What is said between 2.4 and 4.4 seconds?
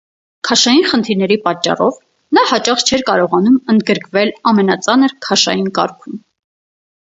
հաճախ չէր կարողանում ընդգրկվել